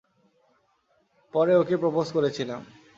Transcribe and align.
পরে 1.33 1.53
ওকে 1.55 1.75
প্রপোজ 1.77 2.07
করেছিলাম। 2.11 2.61